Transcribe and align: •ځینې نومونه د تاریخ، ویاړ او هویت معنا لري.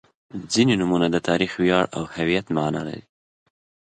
•ځینې 0.51 0.73
نومونه 0.81 1.07
د 1.11 1.17
تاریخ، 1.27 1.51
ویاړ 1.61 1.85
او 1.95 2.03
هویت 2.15 2.45
معنا 2.55 2.81
لري. 2.87 3.03